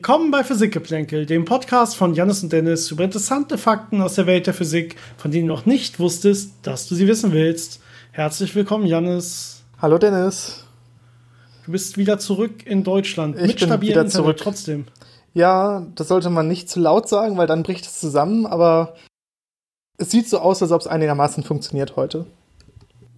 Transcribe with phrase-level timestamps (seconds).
[0.00, 4.46] Willkommen bei Physikgeplänkel, dem Podcast von Janis und Dennis über interessante Fakten aus der Welt
[4.46, 7.82] der Physik, von denen du noch nicht wusstest, dass du sie wissen willst.
[8.10, 9.62] Herzlich willkommen, Janis.
[9.78, 10.64] Hallo, Dennis.
[11.66, 14.38] Du bist wieder zurück in Deutschland ich mit stabilem Internet zurück.
[14.38, 14.86] trotzdem.
[15.34, 18.94] Ja, das sollte man nicht zu laut sagen, weil dann bricht es zusammen, aber
[19.98, 22.24] es sieht so aus, als ob es einigermaßen funktioniert heute.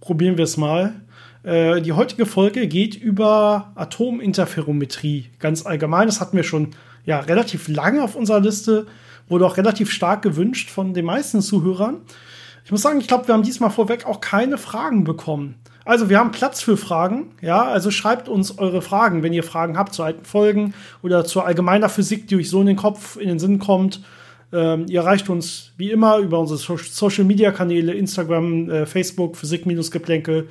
[0.01, 0.95] Probieren wir es mal.
[1.43, 5.29] Äh, die heutige Folge geht über Atominterferometrie.
[5.39, 6.69] Ganz allgemein, das hatten wir schon
[7.05, 8.87] ja, relativ lange auf unserer Liste,
[9.27, 11.97] wurde auch relativ stark gewünscht von den meisten Zuhörern.
[12.65, 15.55] Ich muss sagen, ich glaube, wir haben diesmal vorweg auch keine Fragen bekommen.
[15.85, 19.77] Also wir haben Platz für Fragen, ja, also schreibt uns eure Fragen, wenn ihr Fragen
[19.77, 23.27] habt zu alten Folgen oder zur allgemeiner Physik, die euch so in den Kopf, in
[23.27, 24.01] den Sinn kommt.
[24.53, 30.47] Ähm, ihr erreicht uns wie immer über unsere Social Media Kanäle, Instagram, äh, Facebook, Physik-Geplänkel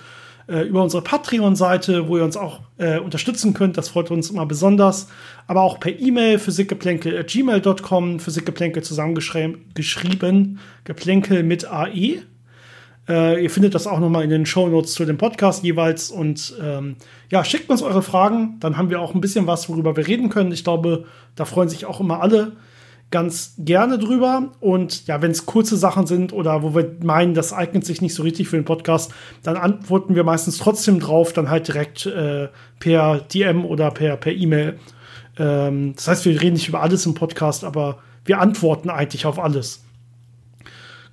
[0.49, 3.77] äh, über unsere Patreon-Seite, wo ihr uns auch äh, unterstützen könnt.
[3.77, 5.09] Das freut uns immer besonders.
[5.47, 12.23] Aber auch per E-Mail physikgeplänkel.gmail.com, Physikgeplänkel zusammengeschrieben, Geplänkel mit AE.
[13.09, 16.11] Äh, ihr findet das auch nochmal in den Show Notes zu dem Podcast jeweils.
[16.11, 16.97] Und ähm,
[17.31, 18.57] ja, schickt uns eure Fragen.
[18.61, 20.53] Dann haben wir auch ein bisschen was, worüber wir reden können.
[20.53, 22.53] Ich glaube, da freuen sich auch immer alle
[23.13, 24.51] ganz gerne drüber.
[24.59, 28.15] Und ja, wenn es kurze Sachen sind oder wo wir meinen, das eignet sich nicht
[28.15, 29.13] so richtig für den Podcast,
[29.45, 32.49] dann antworten wir meistens trotzdem drauf, dann halt direkt äh,
[32.81, 34.79] per DM oder per per E-Mail.
[35.39, 39.39] Ähm, das heißt, wir reden nicht über alles im Podcast, aber wir antworten eigentlich auf
[39.39, 39.85] alles.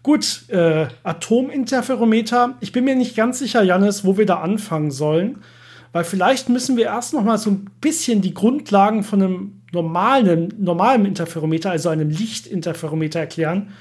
[0.02, 2.56] Gut, äh, Atominterferometer.
[2.62, 5.44] Ich bin mir nicht ganz sicher, Janis, wo wir da anfangen sollen,
[5.92, 10.54] weil vielleicht müssen wir erst noch mal so ein bisschen die Grundlagen von einem normalen,
[10.58, 13.74] normalen Interferometer, also einem Lichtinterferometer erklären,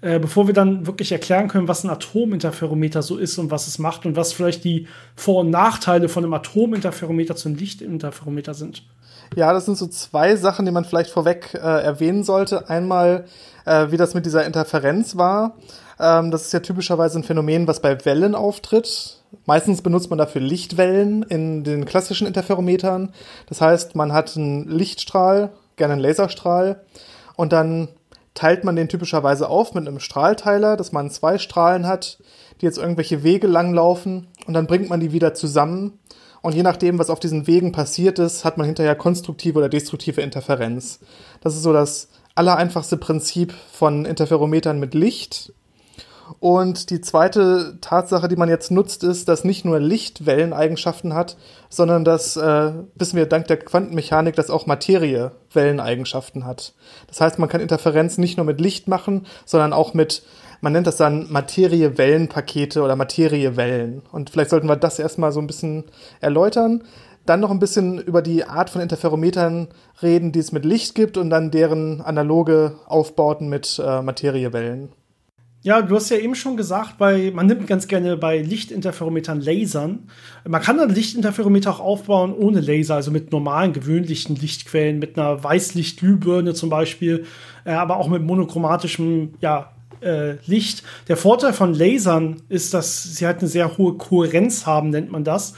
[0.00, 3.78] äh, bevor wir dann wirklich erklären können, was ein Atominterferometer so ist und was es
[3.78, 8.82] macht und was vielleicht die Vor- und Nachteile von einem Atominterferometer zum Lichtinterferometer sind.
[9.36, 12.68] Ja, das sind so zwei Sachen, die man vielleicht vorweg äh, erwähnen sollte.
[12.68, 13.24] Einmal,
[13.64, 15.56] äh, wie das mit dieser Interferenz war.
[15.98, 19.20] Ähm, das ist ja typischerweise ein Phänomen, was bei Wellen auftritt.
[19.46, 23.12] Meistens benutzt man dafür Lichtwellen in den klassischen Interferometern.
[23.48, 26.80] Das heißt, man hat einen Lichtstrahl, gerne einen Laserstrahl,
[27.36, 27.88] und dann
[28.34, 32.18] teilt man den typischerweise auf mit einem Strahlteiler, dass man zwei Strahlen hat,
[32.60, 35.98] die jetzt irgendwelche Wege langlaufen, und dann bringt man die wieder zusammen.
[36.42, 40.20] Und je nachdem, was auf diesen Wegen passiert ist, hat man hinterher konstruktive oder destruktive
[40.20, 41.00] Interferenz.
[41.40, 45.52] Das ist so das allereinfachste Prinzip von Interferometern mit Licht.
[46.40, 51.36] Und die zweite Tatsache, die man jetzt nutzt, ist, dass nicht nur Licht Welleneigenschaften hat,
[51.68, 56.72] sondern dass, äh, wissen wir dank der Quantenmechanik, dass auch Materie Welleneigenschaften hat.
[57.08, 60.22] Das heißt, man kann Interferenz nicht nur mit Licht machen, sondern auch mit,
[60.60, 64.02] man nennt das dann Materiewellenpakete oder Materiewellen.
[64.10, 65.84] Und vielleicht sollten wir das erstmal so ein bisschen
[66.20, 66.84] erläutern.
[67.26, 69.68] Dann noch ein bisschen über die Art von Interferometern
[70.02, 74.90] reden, die es mit Licht gibt und dann deren analoge Aufbauten mit äh, Materiewellen.
[75.64, 80.10] Ja, du hast ja eben schon gesagt, bei, man nimmt ganz gerne bei Lichtinterferometern Lasern.
[80.46, 85.42] Man kann ein Lichtinterferometer auch aufbauen ohne Laser, also mit normalen, gewöhnlichen Lichtquellen, mit einer
[85.42, 87.24] Weißlichtglühbirne zum Beispiel,
[87.64, 90.82] äh, aber auch mit monochromatischem ja, äh, Licht.
[91.08, 95.24] Der Vorteil von Lasern ist, dass sie halt eine sehr hohe Kohärenz haben, nennt man
[95.24, 95.54] das.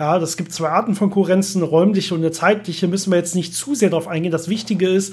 [0.00, 2.88] Ja, das gibt zwei Arten von Kohärenzen, eine räumliche und eine zeitliche.
[2.88, 4.32] Müssen wir jetzt nicht zu sehr darauf eingehen.
[4.32, 5.12] Das Wichtige ist,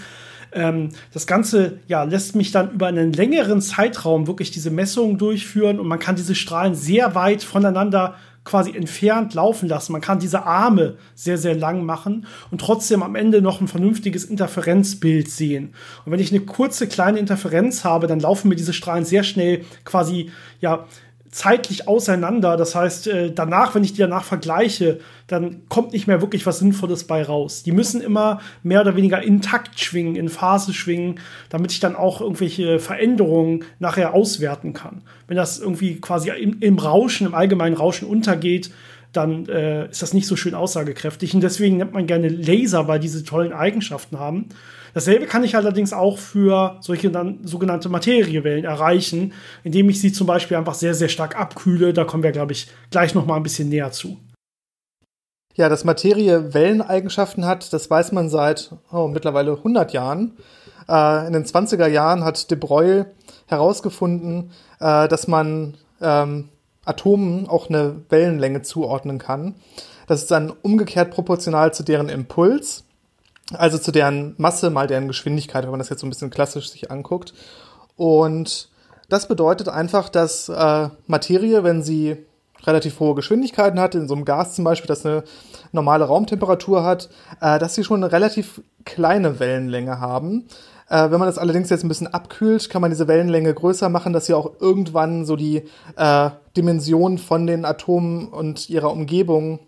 [0.53, 5.81] ähm, das Ganze ja, lässt mich dann über einen längeren Zeitraum wirklich diese Messungen durchführen
[5.81, 8.15] und man kann diese Strahlen sehr weit voneinander
[8.45, 9.91] quasi entfernt laufen lassen.
[9.91, 14.23] Man kann diese Arme sehr, sehr lang machen und trotzdem am Ende noch ein vernünftiges
[14.23, 15.73] Interferenzbild sehen.
[16.05, 19.65] Und wenn ich eine kurze, kleine Interferenz habe, dann laufen mir diese Strahlen sehr schnell
[19.83, 20.31] quasi,
[20.61, 20.85] ja,
[21.37, 22.57] zeitlich auseinander.
[22.57, 26.57] Das heißt, äh, danach, wenn ich die danach vergleiche, dann kommt nicht mehr wirklich was
[26.57, 27.61] Sinnvolles bei raus.
[27.61, 31.19] Die müssen immer mehr oder weniger intakt schwingen, in Phase schwingen,
[31.49, 35.03] damit ich dann auch irgendwelche Veränderungen nachher auswerten kann.
[35.27, 38.71] Wenn das irgendwie quasi im, im Rauschen, im allgemeinen Rauschen untergeht,
[39.13, 41.33] dann äh, ist das nicht so schön aussagekräftig.
[41.33, 44.49] Und deswegen nennt man gerne Laser, weil diese tollen Eigenschaften haben.
[44.93, 49.33] Dasselbe kann ich allerdings auch für solche dann sogenannte Materiewellen erreichen,
[49.63, 51.93] indem ich sie zum Beispiel einfach sehr, sehr stark abkühle.
[51.93, 54.17] Da kommen wir, glaube ich, gleich noch mal ein bisschen näher zu.
[55.55, 60.37] Ja, dass Materie Welleneigenschaften hat, das weiß man seit oh, mittlerweile 100 Jahren.
[60.87, 63.05] Äh, in den 20er Jahren hat de Broglie
[63.47, 66.49] herausgefunden, äh, dass man ähm,
[66.87, 69.55] Atomen auch eine Wellenlänge zuordnen kann.
[70.07, 72.85] Das ist dann umgekehrt proportional zu deren Impuls,
[73.53, 76.69] also zu deren Masse mal deren Geschwindigkeit, wenn man das jetzt so ein bisschen klassisch
[76.69, 77.33] sich anguckt.
[77.95, 78.69] Und
[79.09, 82.25] das bedeutet einfach, dass äh, Materie, wenn sie
[82.65, 85.23] relativ hohe Geschwindigkeiten hat, in so einem Gas zum Beispiel, das eine
[85.71, 87.09] normale Raumtemperatur hat,
[87.41, 90.47] äh, dass sie schon eine relativ kleine Wellenlänge haben.
[90.89, 94.13] Äh, wenn man das allerdings jetzt ein bisschen abkühlt, kann man diese Wellenlänge größer machen,
[94.13, 95.63] dass sie auch irgendwann so die
[95.97, 99.59] äh, Dimension von den Atomen und ihrer Umgebung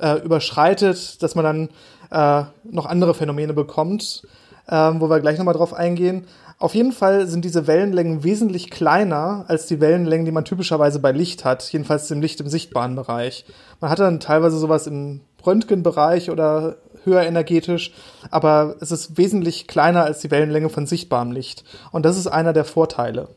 [0.00, 1.68] äh, überschreitet, dass man dann
[2.10, 4.26] äh, noch andere Phänomene bekommt,
[4.66, 6.26] äh, wo wir gleich nochmal drauf eingehen.
[6.58, 11.12] Auf jeden Fall sind diese Wellenlängen wesentlich kleiner als die Wellenlängen, die man typischerweise bei
[11.12, 13.44] Licht hat, jedenfalls im Licht im sichtbaren Bereich.
[13.80, 17.92] Man hat dann teilweise sowas im Röntgenbereich oder höher energetisch,
[18.30, 21.64] aber es ist wesentlich kleiner als die Wellenlänge von sichtbarem Licht.
[21.92, 23.28] Und das ist einer der Vorteile.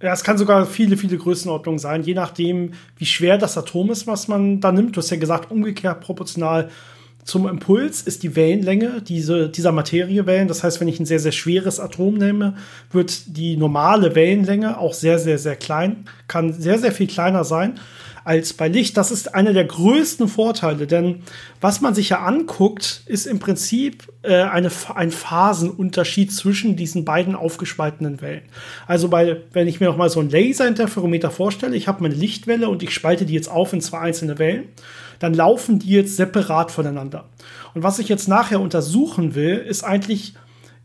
[0.00, 4.06] Ja, es kann sogar viele, viele Größenordnungen sein, je nachdem, wie schwer das Atom ist,
[4.06, 4.96] was man da nimmt.
[4.96, 6.68] Du hast ja gesagt, umgekehrt proportional
[7.24, 10.48] zum Impuls ist die Wellenlänge diese, dieser Materiewellen.
[10.48, 12.54] Das heißt, wenn ich ein sehr, sehr schweres Atom nehme,
[12.90, 17.78] wird die normale Wellenlänge auch sehr, sehr, sehr klein, kann sehr, sehr viel kleiner sein
[18.28, 18.98] als bei Licht.
[18.98, 21.22] Das ist einer der größten Vorteile, denn
[21.62, 27.34] was man sich ja anguckt, ist im Prinzip äh, eine, ein Phasenunterschied zwischen diesen beiden
[27.34, 28.42] aufgespaltenen Wellen.
[28.86, 32.68] Also bei, wenn ich mir noch mal so ein Laserinterferometer vorstelle, ich habe meine Lichtwelle
[32.68, 34.64] und ich spalte die jetzt auf in zwei einzelne Wellen
[35.18, 37.24] dann laufen die jetzt separat voneinander.
[37.74, 40.34] Und was ich jetzt nachher untersuchen will, ist eigentlich,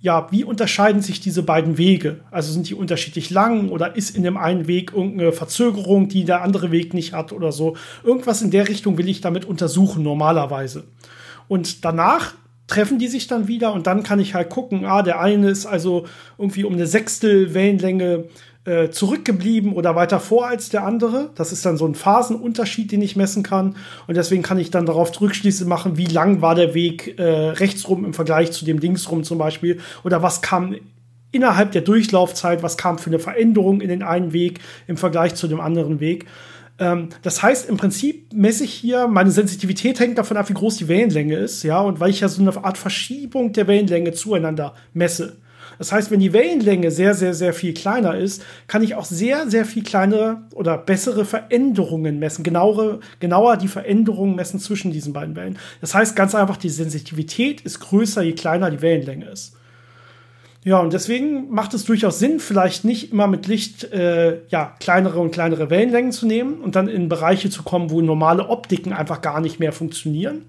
[0.04, 2.20] ja, wie unterscheiden sich diese beiden Wege?
[2.30, 6.42] Also sind die unterschiedlich lang oder ist in dem einen Weg irgendeine Verzögerung, die der
[6.42, 7.78] andere Weg nicht hat oder so?
[8.04, 10.84] Irgendwas in der Richtung will ich damit untersuchen, normalerweise.
[11.48, 12.34] Und danach
[12.68, 15.66] treffen die sich dann wieder und dann kann ich halt gucken, ah, der eine ist
[15.66, 16.06] also
[16.38, 18.26] irgendwie um eine Sechstel Wellenlänge
[18.66, 21.32] äh, zurückgeblieben oder weiter vor als der andere.
[21.36, 23.76] Das ist dann so ein Phasenunterschied, den ich messen kann.
[24.08, 28.06] Und deswegen kann ich dann darauf Rückschlüsse machen, wie lang war der Weg äh, rechtsrum
[28.06, 29.80] im Vergleich zu dem linksrum zum Beispiel.
[30.04, 30.76] Oder was kam
[31.34, 35.48] innerhalb der Durchlaufzeit, was kam für eine Veränderung in den einen Weg im Vergleich zu
[35.48, 36.26] dem anderen Weg.
[36.80, 40.78] Ähm, das heißt, im Prinzip messe ich hier, meine Sensitivität hängt davon ab, wie groß
[40.78, 44.74] die Wellenlänge ist, ja, und weil ich ja so eine Art Verschiebung der Wellenlänge zueinander
[44.94, 45.38] messe.
[45.78, 49.50] Das heißt, wenn die Wellenlänge sehr, sehr, sehr viel kleiner ist, kann ich auch sehr,
[49.50, 55.36] sehr viel kleinere oder bessere Veränderungen messen, genauere, genauer die Veränderungen messen zwischen diesen beiden
[55.36, 55.58] Wellen.
[55.82, 59.56] Das heißt ganz einfach, die Sensitivität ist größer, je kleiner die Wellenlänge ist.
[60.66, 65.20] Ja, und deswegen macht es durchaus Sinn, vielleicht nicht immer mit Licht äh, ja, kleinere
[65.20, 69.22] und kleinere Wellenlängen zu nehmen und dann in Bereiche zu kommen, wo normale Optiken einfach
[69.22, 70.44] gar nicht mehr funktionieren,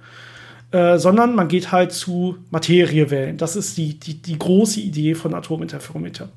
[0.70, 3.37] äh, sondern man geht halt zu Materiewellen.
[3.37, 6.28] Das ist die, die, die große Idee von Atominterferometer.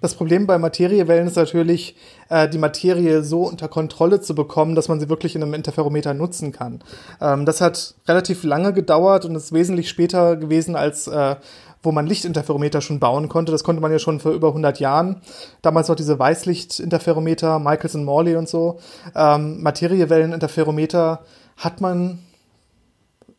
[0.00, 1.94] Das Problem bei Materiewellen ist natürlich,
[2.30, 6.14] äh, die Materie so unter Kontrolle zu bekommen, dass man sie wirklich in einem Interferometer
[6.14, 6.80] nutzen kann.
[7.20, 11.36] Ähm, das hat relativ lange gedauert und ist wesentlich später gewesen, als äh,
[11.82, 13.52] wo man Lichtinterferometer schon bauen konnte.
[13.52, 15.22] Das konnte man ja schon vor über 100 Jahren.
[15.62, 18.78] Damals noch diese Weißlichtinterferometer, Michelson Morley und so.
[19.14, 21.20] Ähm, Materiewelleninterferometer
[21.56, 22.18] hat man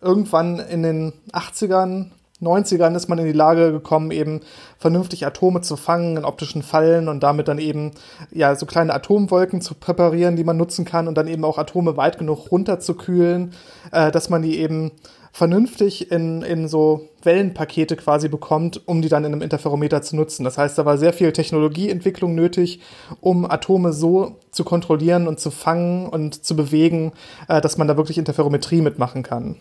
[0.01, 2.11] irgendwann in den 80ern,
[2.41, 4.41] 90ern ist man in die Lage gekommen, eben
[4.79, 7.91] vernünftig Atome zu fangen in optischen Fallen und damit dann eben
[8.31, 11.97] ja so kleine Atomwolken zu präparieren, die man nutzen kann und dann eben auch Atome
[11.97, 13.53] weit genug runterzukühlen,
[13.91, 14.91] äh, dass man die eben
[15.33, 20.43] vernünftig in, in so Wellenpakete quasi bekommt, um die dann in einem Interferometer zu nutzen.
[20.43, 22.81] Das heißt, da war sehr viel Technologieentwicklung nötig,
[23.21, 27.13] um Atome so zu kontrollieren und zu fangen und zu bewegen,
[27.47, 29.57] äh, dass man da wirklich Interferometrie mitmachen kann.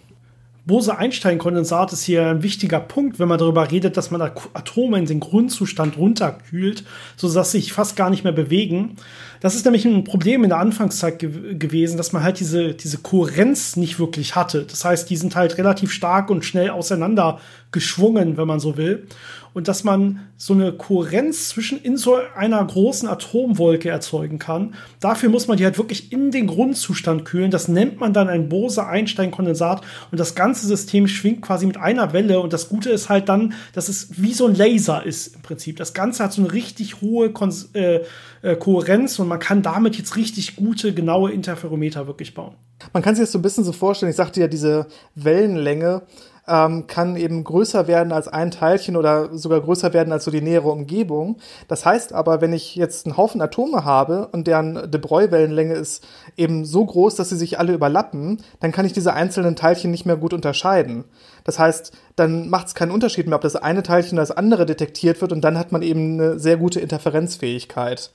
[0.70, 5.18] Bose-Einstein-Kondensat ist hier ein wichtiger Punkt, wenn man darüber redet, dass man Atome in den
[5.18, 6.84] Grundzustand runterkühlt,
[7.16, 8.94] sodass sie sich fast gar nicht mehr bewegen.
[9.40, 12.98] Das ist nämlich ein Problem in der Anfangszeit ge gewesen, dass man halt diese, diese
[12.98, 14.62] Kohärenz nicht wirklich hatte.
[14.62, 17.40] Das heißt, die sind halt relativ stark und schnell auseinander
[17.72, 19.08] geschwungen, wenn man so will
[19.54, 24.74] und dass man so eine Kohärenz zwischen in so einer großen Atomwolke erzeugen kann.
[25.00, 27.50] Dafür muss man die halt wirklich in den Grundzustand kühlen.
[27.50, 32.40] Das nennt man dann ein Bose-Einstein-Kondensat und das ganze System schwingt quasi mit einer Welle
[32.40, 35.76] und das Gute ist halt dann, dass es wie so ein Laser ist im Prinzip.
[35.76, 38.00] Das Ganze hat so eine richtig hohe Kon äh,
[38.42, 42.54] äh, Kohärenz und man kann damit jetzt richtig gute, genaue Interferometer wirklich bauen.
[42.92, 46.02] Man kann sich das so ein bisschen so vorstellen, ich sagte ja, diese Wellenlänge
[46.48, 50.40] ähm, kann eben größer werden als ein Teilchen oder sogar größer werden als so die
[50.40, 51.36] nähere Umgebung.
[51.68, 56.06] Das heißt aber, wenn ich jetzt einen Haufen Atome habe und deren de Broglie-Wellenlänge ist
[56.36, 60.06] eben so groß, dass sie sich alle überlappen, dann kann ich diese einzelnen Teilchen nicht
[60.06, 61.04] mehr gut unterscheiden.
[61.44, 64.66] Das heißt, dann macht es keinen Unterschied mehr, ob das eine Teilchen oder das andere
[64.66, 68.12] detektiert wird und dann hat man eben eine sehr gute Interferenzfähigkeit.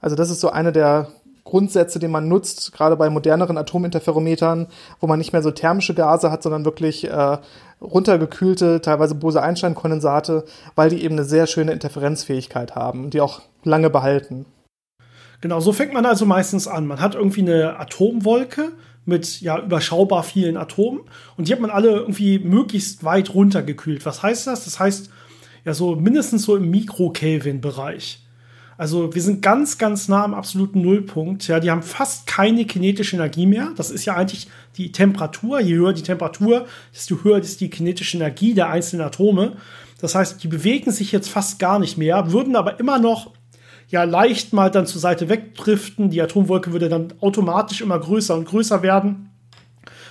[0.00, 1.08] Also das ist so eine der
[1.46, 4.66] Grundsätze, die man nutzt, gerade bei moderneren Atominterferometern,
[5.00, 7.38] wo man nicht mehr so thermische Gase hat, sondern wirklich äh,
[7.80, 14.44] runtergekühlte, teilweise Bose-Einstein-Kondensate, weil die eben eine sehr schöne Interferenzfähigkeit haben, die auch lange behalten.
[15.40, 16.86] Genau, so fängt man also meistens an.
[16.86, 18.72] Man hat irgendwie eine Atomwolke
[19.04, 21.02] mit ja überschaubar vielen Atomen
[21.36, 24.04] und die hat man alle irgendwie möglichst weit runtergekühlt.
[24.04, 24.64] Was heißt das?
[24.64, 25.10] Das heißt
[25.64, 28.25] ja so mindestens so im Mikrokelvin-Bereich.
[28.78, 31.48] Also wir sind ganz, ganz nah am absoluten Nullpunkt.
[31.48, 33.72] Ja, die haben fast keine kinetische Energie mehr.
[33.76, 35.60] Das ist ja eigentlich die Temperatur.
[35.60, 39.52] Je höher die Temperatur, desto höher ist die kinetische Energie der einzelnen Atome.
[40.00, 43.32] Das heißt, die bewegen sich jetzt fast gar nicht mehr, würden aber immer noch
[43.88, 46.10] ja leicht mal dann zur Seite wegdriften.
[46.10, 49.30] Die Atomwolke würde dann automatisch immer größer und größer werden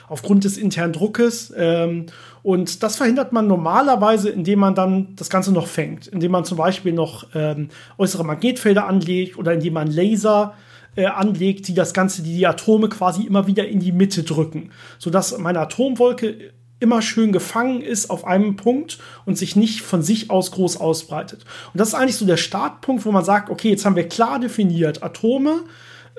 [0.08, 1.54] aufgrund des internen Druckes.
[1.56, 2.08] Ähm,
[2.46, 6.60] und das verhindert man normalerweise, indem man dann das Ganze noch fängt, indem man zum
[6.60, 10.54] Beispiel noch ähm, äußere Magnetfelder anlegt oder indem man Laser
[10.96, 14.70] äh, anlegt, die das Ganze, die die Atome quasi immer wieder in die Mitte drücken,
[15.00, 20.30] sodass meine Atomwolke immer schön gefangen ist auf einem Punkt und sich nicht von sich
[20.30, 21.46] aus groß ausbreitet.
[21.74, 24.40] Und das ist eigentlich so der Startpunkt, wo man sagt, okay, jetzt haben wir klar
[24.40, 25.62] definiert Atome,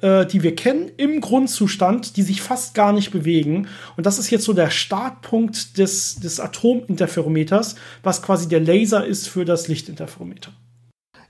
[0.03, 3.69] äh, die wir kennen, im Grundzustand, die sich fast gar nicht bewegen.
[3.97, 9.29] Und das ist jetzt so der Startpunkt des, des Atominterferometers, was quasi der Laser ist
[9.29, 10.53] für das Lichtinterferometer.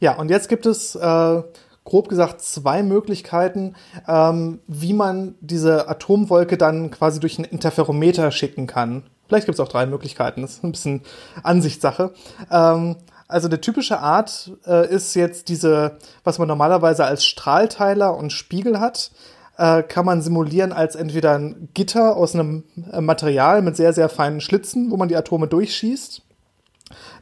[0.00, 1.42] Ja, und jetzt gibt es äh,
[1.85, 3.75] grob gesagt zwei Möglichkeiten,
[4.06, 9.04] ähm, wie man diese Atomwolke dann quasi durch ein Interferometer schicken kann.
[9.28, 11.02] Vielleicht gibt es auch drei Möglichkeiten, das ist ein bisschen
[11.42, 12.12] Ansichtssache.
[12.50, 12.96] Ähm,
[13.28, 18.80] also der typische Art äh, ist jetzt diese, was man normalerweise als Strahlteiler und Spiegel
[18.80, 19.11] hat,
[19.59, 24.09] äh, kann man simulieren als entweder ein Gitter aus einem äh, Material mit sehr, sehr
[24.09, 26.23] feinen Schlitzen, wo man die Atome durchschießt.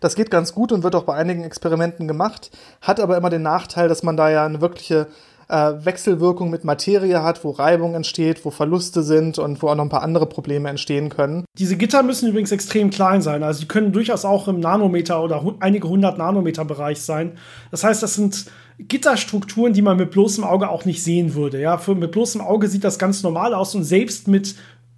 [0.00, 2.50] Das geht ganz gut und wird auch bei einigen Experimenten gemacht,
[2.82, 5.06] hat aber immer den Nachteil, dass man da ja eine wirkliche
[5.54, 9.84] äh, Wechselwirkung mit Materie hat, wo Reibung entsteht, wo Verluste sind und wo auch noch
[9.84, 11.44] ein paar andere Probleme entstehen können.
[11.58, 13.44] Diese Gitter müssen übrigens extrem klein sein.
[13.44, 17.38] Also die können durchaus auch im Nanometer oder einige hundert Nanometer Bereich sein.
[17.70, 18.46] Das heißt, das sind
[18.80, 21.60] Gitterstrukturen, die man mit bloßem Auge auch nicht sehen würde.
[21.60, 24.56] Ja, für, mit bloßem Auge sieht das ganz normal aus und selbst mit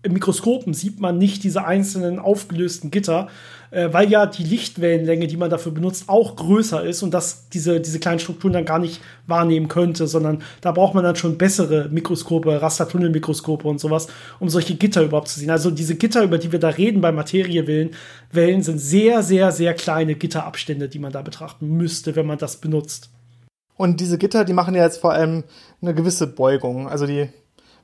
[0.08, 3.28] Mikroskopen sieht man nicht diese einzelnen aufgelösten Gitter
[3.76, 7.78] äh, weil ja die Lichtwellenlänge, die man dafür benutzt, auch größer ist und das diese,
[7.78, 11.90] diese kleinen Strukturen dann gar nicht wahrnehmen könnte, sondern da braucht man dann schon bessere
[11.90, 14.06] Mikroskope, Rastertunnelmikroskope und sowas,
[14.40, 15.50] um solche Gitter überhaupt zu sehen.
[15.50, 17.90] Also diese Gitter, über die wir da reden bei Materiewellen,
[18.32, 22.56] Wellen sind sehr, sehr, sehr kleine Gitterabstände, die man da betrachten müsste, wenn man das
[22.56, 23.10] benutzt.
[23.76, 25.44] Und diese Gitter, die machen ja jetzt vor allem
[25.82, 26.88] eine gewisse Beugung.
[26.88, 27.28] Also die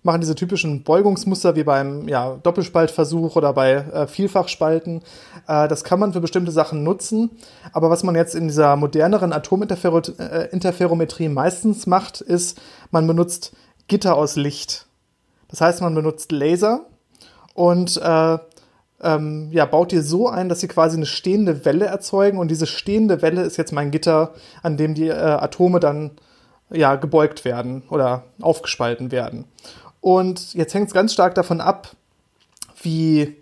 [0.02, 5.02] machen diese typischen Beugungsmuster wie beim ja, Doppelspaltversuch oder bei äh, Vielfachspalten.
[5.46, 7.30] Äh, das kann man für bestimmte Sachen nutzen.
[7.72, 13.52] Aber was man jetzt in dieser moderneren Atominterferometrie meistens macht, ist, man benutzt
[13.86, 14.86] Gitter aus Licht.
[15.48, 16.86] Das heißt, man benutzt Laser
[17.54, 18.38] und äh,
[19.02, 22.38] ähm, ja, baut die so ein, dass sie quasi eine stehende Welle erzeugen.
[22.38, 24.32] Und diese stehende Welle ist jetzt mein Gitter,
[24.62, 26.12] an dem die äh, Atome dann
[26.70, 29.44] ja, gebeugt werden oder aufgespalten werden.
[30.02, 31.92] Und jetzt hängt es ganz stark davon ab,
[32.82, 33.36] wie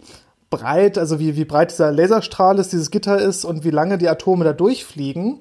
[0.50, 4.08] breit, also wie, wie breit dieser Laserstrahl ist, dieses Gitter ist und wie lange die
[4.08, 5.40] Atome da durchfliegen.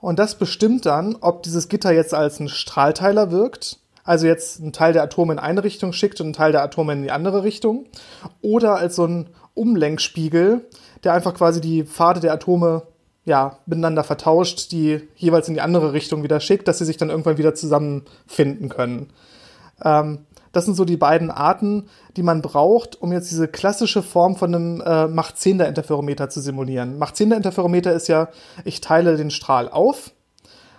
[0.00, 4.72] Und das bestimmt dann, ob dieses Gitter jetzt als ein Strahlteiler wirkt, also jetzt einen
[4.72, 7.44] Teil der Atome in eine Richtung schickt und einen Teil der Atome in die andere
[7.44, 7.84] Richtung,
[8.40, 10.64] oder als so ein Umlenkspiegel,
[11.04, 12.84] der einfach quasi die Pfade der Atome
[13.26, 17.10] ja, miteinander vertauscht, die jeweils in die andere Richtung wieder schickt, dass sie sich dann
[17.10, 19.10] irgendwann wieder zusammenfinden können.
[19.82, 20.20] Ähm,
[20.54, 24.54] das sind so die beiden Arten, die man braucht, um jetzt diese klassische Form von
[24.54, 26.98] einem äh, Mach-10er-Interferometer zu simulieren.
[26.98, 28.28] Mach-10er-Interferometer ist ja,
[28.64, 30.12] ich teile den Strahl auf,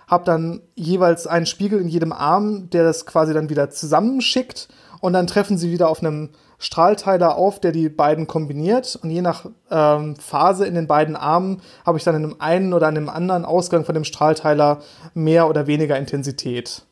[0.08, 4.70] habe dann jeweils einen Spiegel in jedem Arm, der das quasi dann wieder zusammenschickt
[5.02, 9.22] und dann treffen sie wieder auf einem Strahlteiler auf, der die beiden kombiniert und je
[9.22, 13.10] nach ähm, Phase in den beiden Armen habe ich dann in einem einen oder einem
[13.10, 14.80] anderen Ausgang von dem Strahlteiler
[15.14, 16.84] mehr oder weniger Intensität.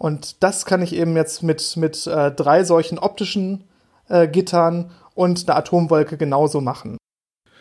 [0.00, 3.64] Und das kann ich eben jetzt mit, mit äh, drei solchen optischen
[4.08, 6.96] äh, Gittern und einer Atomwolke genauso machen.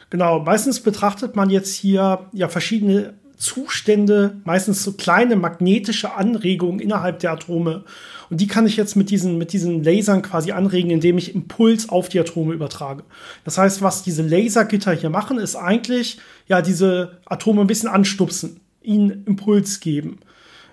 [0.10, 7.20] Genau, meistens betrachtet man jetzt hier ja verschiedene Zustände, meistens so kleine magnetische Anregungen innerhalb
[7.20, 7.84] der Atome.
[8.30, 11.90] Und die kann ich jetzt mit diesen, mit diesen Lasern quasi anregen, indem ich Impuls
[11.90, 13.04] auf die Atome übertrage.
[13.44, 18.62] Das heißt, was diese Lasergitter hier machen, ist eigentlich, ja, diese Atome ein bisschen anstupsen,
[18.82, 20.20] ihnen Impuls geben.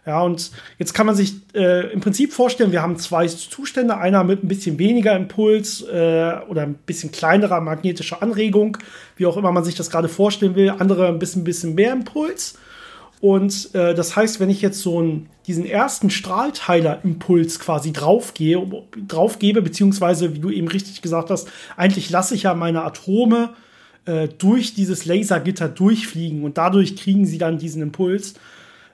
[0.06, 4.22] Ja, und jetzt kann man sich äh, im Prinzip vorstellen, wir haben zwei Zustände, einer
[4.22, 8.78] mit ein bisschen weniger Impuls äh, oder ein bisschen kleinerer magnetischer Anregung,
[9.16, 12.56] wie auch immer man sich das gerade vorstellen will, andere ein bisschen, bisschen mehr Impuls.
[13.20, 18.64] Und äh, das heißt, wenn ich jetzt so einen, diesen ersten Strahlteiler-Impuls quasi draufgehe,
[19.08, 23.54] draufgebe, beziehungsweise, wie du eben richtig gesagt hast, eigentlich lasse ich ja meine Atome
[24.04, 28.34] äh, durch dieses Lasergitter durchfliegen und dadurch kriegen sie dann diesen Impuls.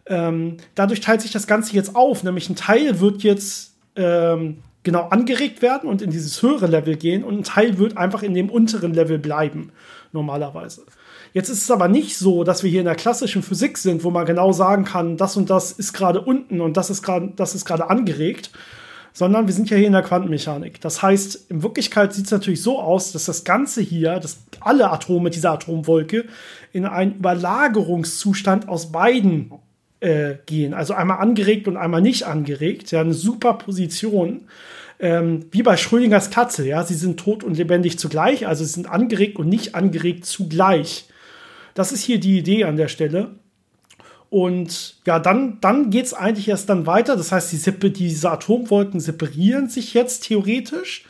[0.07, 5.09] Ähm, dadurch teilt sich das Ganze jetzt auf, nämlich ein Teil wird jetzt ähm, genau
[5.09, 8.51] angeregt werden und in dieses höhere Level gehen und ein Teil wird einfach in dem
[8.51, 9.71] unteren Level bleiben,
[10.13, 10.85] normalerweise.
[11.35, 14.11] Jetzt ist es aber nicht so, dass wir hier in der klassischen Physik sind, wo
[14.11, 18.51] man genau sagen kann, das und das ist gerade unten und das ist gerade, angeregt,
[19.15, 20.81] sondern wir sind ja hier in der Quantenmechanik.
[20.81, 24.91] Das heißt, in Wirklichkeit sieht es natürlich so aus, dass das Ganze hier, dass alle
[24.91, 26.27] Atome dieser Atomwolke
[26.73, 29.53] in einen Überlagerungszustand aus beiden
[30.03, 30.75] äh, gehen.
[30.75, 32.91] Also einmal angeregt und einmal nicht angeregt.
[32.91, 34.49] Ja, eine super Position.
[34.99, 38.89] Ähm, wie bei Schrödingers Katze, ja, sie sind tot und lebendig zugleich, also sie sind
[38.89, 41.07] angeregt und nicht angeregt zugleich.
[41.75, 43.31] Das ist hier die Idee an der Stelle.
[44.29, 47.17] Und ja, dann, dann geht es eigentlich erst dann weiter.
[47.17, 51.05] Das heißt, die, diese Atomwolken separieren sich jetzt theoretisch.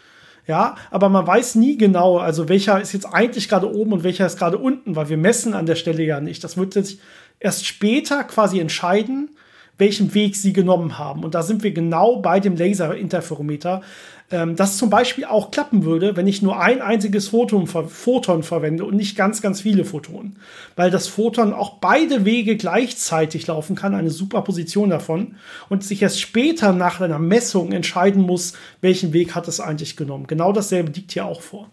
[0.49, 4.27] Ja, aber man weiß nie genau, also welcher ist jetzt eigentlich gerade oben und welcher
[4.27, 6.43] ist gerade unten, weil wir messen an der Stelle ja nicht.
[6.43, 6.99] Das wird sich
[7.43, 9.31] erst später quasi entscheiden,
[9.79, 11.25] welchen Weg sie genommen haben.
[11.25, 13.83] Und da sind wir genau bei dem Laserinterferometer,
[14.31, 18.85] ähm, das zum Beispiel auch klappen würde, wenn ich nur ein einziges Photon, Photon verwende
[18.85, 20.39] und nicht ganz, ganz viele Photonen.
[20.77, 25.37] Weil das Photon auch beide Wege gleichzeitig laufen kann, eine Superposition davon,
[25.69, 30.27] und sich erst später nach einer Messung entscheiden muss, welchen Weg hat es eigentlich genommen.
[30.27, 31.71] Genau dasselbe liegt hier auch vor.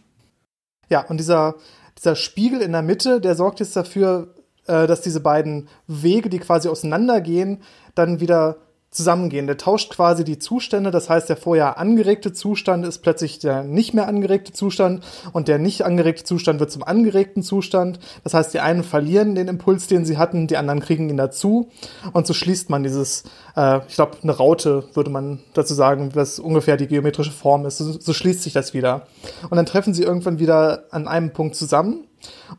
[0.89, 1.55] Ja, und dieser,
[1.97, 4.33] dieser Spiegel in der Mitte, der sorgt jetzt dafür,
[4.69, 7.63] äh, dass diese beiden Wege, die quasi auseinandergehen,
[7.95, 8.57] dann wieder
[8.91, 9.45] zusammengehen.
[9.45, 13.93] Der tauscht quasi die Zustände, das heißt, der vorher angeregte Zustand ist plötzlich der nicht
[13.93, 17.99] mehr angeregte Zustand und der nicht angeregte Zustand wird zum angeregten Zustand.
[18.23, 21.69] Das heißt, die einen verlieren den Impuls, den sie hatten, die anderen kriegen ihn dazu
[22.13, 23.23] und so schließt man dieses,
[23.55, 27.77] äh, ich glaube, eine Raute würde man dazu sagen, was ungefähr die geometrische Form ist.
[27.77, 29.05] So, so schließt sich das wieder.
[29.51, 32.08] Und dann treffen sie irgendwann wieder an einem Punkt zusammen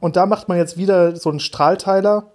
[0.00, 2.32] und da macht man jetzt wieder so einen Strahlteiler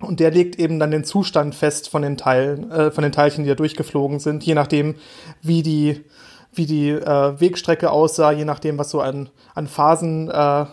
[0.00, 3.44] und der legt eben dann den Zustand fest von den Teilen, äh, von den Teilchen,
[3.44, 4.96] die da durchgeflogen sind, je nachdem,
[5.42, 6.04] wie die,
[6.52, 10.66] wie die äh, Wegstrecke aussah, je nachdem, was so an, an Phasen äh,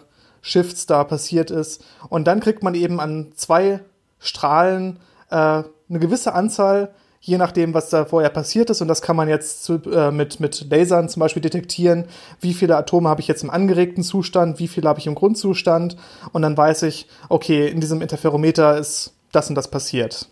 [0.88, 1.84] da passiert ist.
[2.10, 3.82] Und dann kriegt man eben an zwei
[4.19, 4.99] Strahlen
[5.30, 8.81] äh, eine gewisse Anzahl je nachdem, was da vorher passiert ist.
[8.81, 12.05] Und das kann man jetzt zu, äh, mit, mit Lasern zum Beispiel detektieren.
[12.41, 14.60] Wie viele Atome habe ich jetzt im angeregten Zustand?
[14.60, 15.95] Wie viele habe ich im Grundzustand?
[16.34, 20.27] Und dann weiß ich, okay, in diesem Interferometer ist das und das passiert.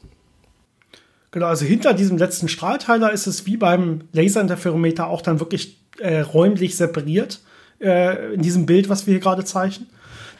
[1.31, 6.21] Genau, also hinter diesem letzten Strahlteiler ist es wie beim Laserinterferometer auch dann wirklich äh,
[6.21, 7.39] räumlich separiert
[7.79, 9.87] äh, in diesem Bild, was wir hier gerade zeichnen.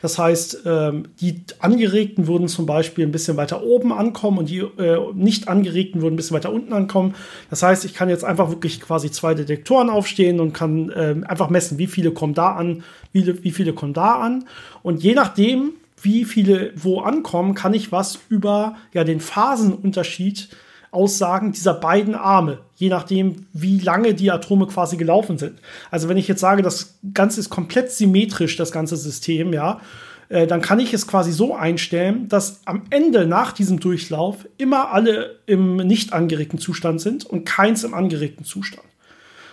[0.01, 4.59] Das heißt, ähm, die Angeregten würden zum Beispiel ein bisschen weiter oben ankommen und die
[4.59, 7.15] äh, nicht Angeregten würden ein bisschen weiter unten ankommen.
[7.49, 11.49] Das heißt, ich kann jetzt einfach wirklich quasi zwei Detektoren aufstehen und kann ähm, einfach
[11.49, 14.45] messen, wie viele kommen da an, wie, wie viele kommen da an.
[14.83, 20.49] Und je nachdem, wie viele wo ankommen, kann ich was über ja, den Phasenunterschied
[20.91, 25.59] Aussagen dieser beiden Arme, je nachdem, wie lange die Atome quasi gelaufen sind.
[25.91, 29.81] Also wenn ich jetzt sage, das Ganze ist komplett symmetrisch, das ganze System, ja,
[30.29, 34.91] äh, dann kann ich es quasi so einstellen, dass am Ende nach diesem Durchlauf immer
[34.91, 38.85] alle im nicht angeregten Zustand sind und keins im angeregten Zustand.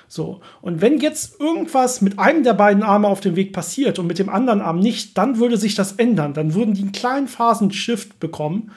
[0.09, 0.41] So.
[0.61, 4.19] Und wenn jetzt irgendwas mit einem der beiden Arme auf dem Weg passiert und mit
[4.19, 6.35] dem anderen Arm nicht, dann würde sich das ändern.
[6.35, 8.71] Dann würden die einen kleinen Phasenshift bekommen.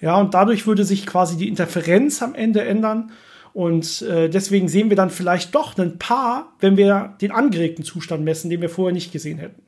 [0.00, 3.12] Ja, und dadurch würde sich quasi die Interferenz am Ende ändern.
[3.52, 8.22] Und äh, deswegen sehen wir dann vielleicht doch ein paar, wenn wir den angeregten Zustand
[8.22, 9.62] messen, den wir vorher nicht gesehen hätten.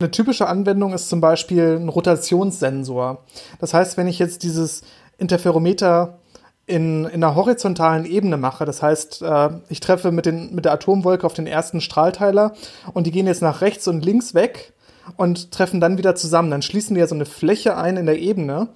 [0.00, 3.24] Eine typische Anwendung ist zum Beispiel ein Rotationssensor.
[3.58, 4.82] Das heißt, wenn ich jetzt dieses
[5.18, 6.20] Interferometer
[6.66, 10.72] in, in einer horizontalen Ebene mache, das heißt, äh, ich treffe mit, den, mit der
[10.72, 12.54] Atomwolke auf den ersten Strahlteiler
[12.92, 14.72] und die gehen jetzt nach rechts und links weg
[15.16, 16.50] und treffen dann wieder zusammen.
[16.50, 18.68] Dann schließen wir ja so eine Fläche ein in der Ebene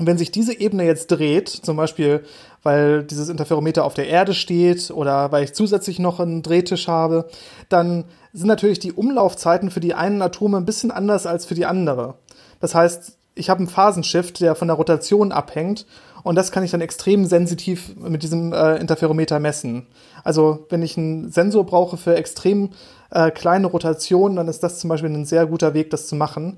[0.00, 2.24] und wenn sich diese Ebene jetzt dreht, zum Beispiel,
[2.62, 7.28] weil dieses Interferometer auf der Erde steht oder weil ich zusätzlich noch einen Drehtisch habe,
[7.68, 11.66] dann sind natürlich die Umlaufzeiten für die einen Atome ein bisschen anders als für die
[11.66, 12.14] andere.
[12.60, 15.84] Das heißt, ich habe einen Phasenshift, der von der Rotation abhängt
[16.22, 19.86] und das kann ich dann extrem sensitiv mit diesem äh, Interferometer messen.
[20.24, 22.70] Also wenn ich einen Sensor brauche für extrem
[23.10, 26.56] äh, kleine Rotationen, dann ist das zum Beispiel ein sehr guter Weg, das zu machen.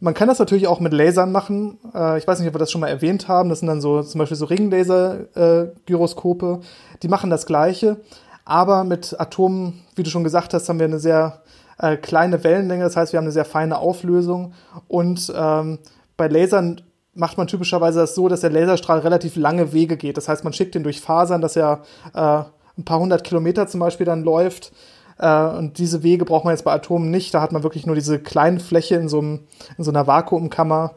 [0.00, 1.78] Man kann das natürlich auch mit Lasern machen.
[1.94, 3.48] Äh, ich weiß nicht, ob wir das schon mal erwähnt haben.
[3.48, 6.60] Das sind dann so zum Beispiel so Ringlaser-Gyroskope.
[6.60, 7.98] Äh, die machen das Gleiche.
[8.44, 11.42] Aber mit Atomen, wie du schon gesagt hast, haben wir eine sehr
[11.78, 12.84] äh, kleine Wellenlänge.
[12.84, 14.52] Das heißt, wir haben eine sehr feine Auflösung.
[14.88, 15.78] Und ähm,
[16.16, 16.82] bei Lasern
[17.14, 20.16] macht man typischerweise das so, dass der Laserstrahl relativ lange Wege geht.
[20.16, 22.42] Das heißt, man schickt ihn durch Fasern, dass er äh,
[22.76, 24.72] ein paar hundert Kilometer zum Beispiel dann läuft.
[25.18, 27.34] Äh, und diese Wege braucht man jetzt bei Atomen nicht.
[27.34, 29.40] Da hat man wirklich nur diese kleine Fläche in so, einem,
[29.78, 30.96] in so einer Vakuumkammer.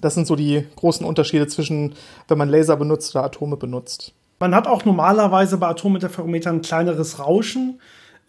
[0.00, 1.94] Das sind so die großen Unterschiede zwischen,
[2.28, 4.12] wenn man Laser benutzt oder Atome benutzt.
[4.38, 7.80] Man hat auch normalerweise bei Atominterferometern ein kleineres Rauschen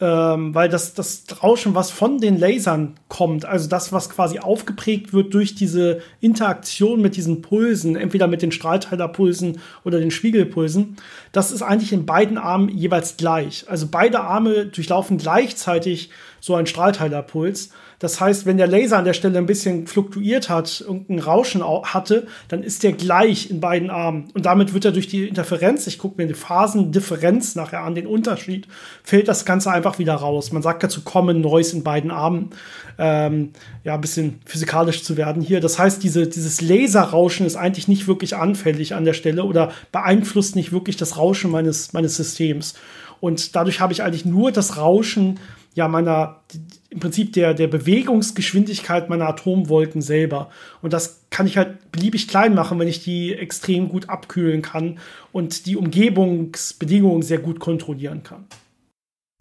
[0.02, 5.14] ähm, weil das, das Rauschen, was von den Lasern kommt, also das, was quasi aufgeprägt
[5.14, 10.98] wird durch diese Interaktion mit diesen Pulsen, entweder mit den Strahlteilerpulsen oder den Spiegelpulsen,
[11.32, 13.66] das ist eigentlich in beiden Armen jeweils gleich.
[13.70, 16.10] Also beide Arme durchlaufen gleichzeitig
[16.42, 17.70] so einen Strahlteilerpuls.
[18.00, 22.28] Das heißt, wenn der Laser an der Stelle ein bisschen fluktuiert hat, irgendein Rauschen hatte,
[22.48, 24.30] dann ist der gleich in beiden Armen.
[24.34, 28.08] Und damit wird er durch die Interferenz, ich gucke mir die Phasendifferenz nachher an, den
[28.08, 28.68] Unterschied,
[29.04, 30.52] fällt das Ganze einfach wieder raus.
[30.52, 32.50] Man sagt dazu Common Noise in beiden Armen.
[32.98, 33.52] Ähm,
[33.84, 35.60] ja, ein bisschen physikalisch zu werden hier.
[35.60, 40.56] Das heißt, diese, dieses Laserrauschen ist eigentlich nicht wirklich anfällig an der Stelle oder beeinflusst
[40.56, 42.76] nicht wirklich das Rauschen meines, meines Systems.
[43.20, 45.40] Und dadurch habe ich eigentlich nur das Rauschen
[45.74, 46.42] ja meiner
[46.90, 50.50] im Prinzip der, der Bewegungsgeschwindigkeit meiner Atomwolken selber.
[50.82, 55.00] Und das kann ich halt beliebig klein machen, wenn ich die extrem gut abkühlen kann
[55.32, 58.46] und die Umgebungsbedingungen sehr gut kontrollieren kann.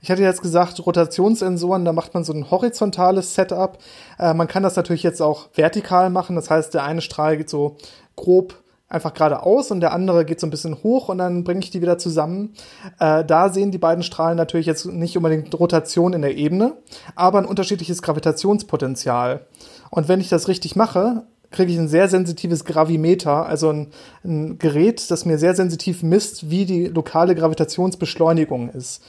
[0.01, 3.79] Ich hatte jetzt gesagt, Rotationssensoren, da macht man so ein horizontales Setup.
[4.19, 6.37] Äh, man kann das natürlich jetzt auch vertikal machen.
[6.37, 7.79] Das heißt, der eine Strahl geht so
[8.15, 8.64] grob
[8.95, 11.83] einfach geradeaus und der andere geht so ein bisschen hoch und dann bringe ich die
[11.83, 12.55] wieder zusammen.
[12.99, 16.75] Äh, da sehen die beiden Strahlen natürlich jetzt nicht unbedingt Rotation in der Ebene,
[17.15, 19.47] aber ein unterschiedliches Gravitationspotenzial.
[19.91, 23.89] Und wenn ich das richtig mache, kriege ich ein sehr sensitives Gravimeter, also ein,
[24.25, 29.03] ein, Gerät, das mir sehr sensitiv misst, wie die lokale Gravitationsbeschleunigung ist.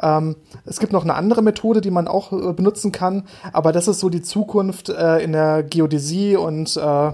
[0.00, 3.86] Ähm, es gibt noch eine andere Methode, die man auch äh, benutzen kann, aber das
[3.86, 7.12] ist so die Zukunft äh, in der Geodäsie und äh,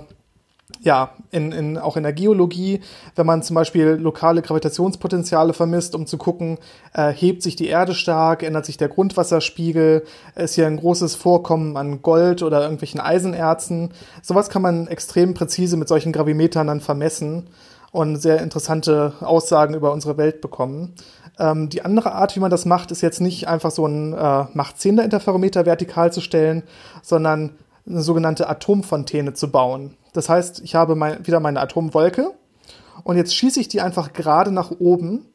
[0.80, 2.80] ja, in, in, auch in der Geologie,
[3.16, 6.58] wenn man zum Beispiel lokale Gravitationspotenziale vermisst, um zu gucken,
[6.94, 10.04] äh, hebt sich die Erde stark, ändert sich der Grundwasserspiegel,
[10.36, 13.90] ist hier ein großes Vorkommen an Gold oder irgendwelchen Eisenerzen.
[14.22, 17.48] Sowas kann man extrem präzise mit solchen Gravimetern dann vermessen
[17.90, 20.94] und sehr interessante Aussagen über unsere Welt bekommen.
[21.38, 24.44] Ähm, die andere Art, wie man das macht, ist jetzt nicht einfach so ein äh,
[24.52, 26.62] Macht-10er-Interferometer vertikal zu stellen,
[27.02, 27.50] sondern
[27.88, 29.96] eine sogenannte Atomfontäne zu bauen.
[30.12, 32.32] Das heißt, ich habe mein, wieder meine Atomwolke
[33.04, 35.26] und jetzt schieße ich die einfach gerade nach oben.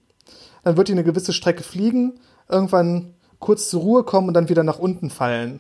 [0.64, 4.64] Dann wird die eine gewisse Strecke fliegen, irgendwann kurz zur Ruhe kommen und dann wieder
[4.64, 5.60] nach unten fallen.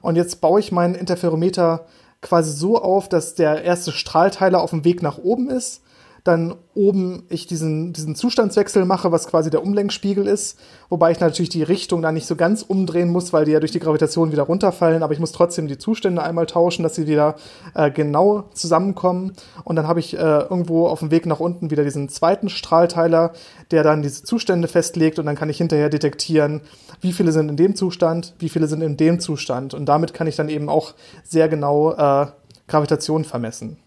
[0.00, 1.86] Und jetzt baue ich meinen Interferometer
[2.22, 5.81] quasi so auf, dass der erste Strahlteiler auf dem Weg nach oben ist
[6.24, 10.56] dann oben ich diesen, diesen Zustandswechsel mache, was quasi der Umlenkspiegel ist,
[10.88, 13.72] wobei ich natürlich die Richtung da nicht so ganz umdrehen muss, weil die ja durch
[13.72, 17.34] die Gravitation wieder runterfallen, aber ich muss trotzdem die Zustände einmal tauschen, dass sie wieder
[17.74, 19.32] äh, genau zusammenkommen.
[19.64, 23.32] Und dann habe ich äh, irgendwo auf dem Weg nach unten wieder diesen zweiten Strahlteiler,
[23.72, 25.18] der dann diese Zustände festlegt.
[25.18, 26.60] Und dann kann ich hinterher detektieren,
[27.00, 29.74] wie viele sind in dem Zustand, wie viele sind in dem Zustand.
[29.74, 32.26] Und damit kann ich dann eben auch sehr genau äh,
[32.68, 33.81] Gravitation vermessen.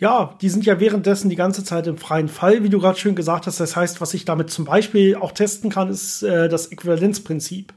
[0.00, 3.14] Ja, die sind ja währenddessen die ganze Zeit im freien Fall, wie du gerade schön
[3.14, 3.60] gesagt hast.
[3.60, 7.74] Das heißt, was ich damit zum Beispiel auch testen kann, ist äh, das Äquivalenzprinzip.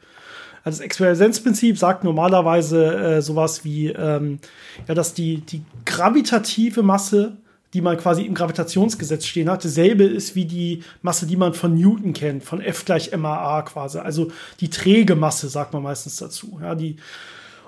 [0.63, 4.39] Also das Äquivalenzprinzip sagt normalerweise äh, sowas wie, ähm,
[4.87, 7.33] ja, dass die, die gravitative Masse,
[7.73, 11.75] die man quasi im Gravitationsgesetz stehen hat, dieselbe ist wie die Masse, die man von
[11.75, 13.97] Newton kennt, von F gleich MAA quasi.
[13.97, 14.31] Also
[14.61, 16.57] die träge Masse, sagt man meistens dazu.
[16.61, 16.95] Ja, die,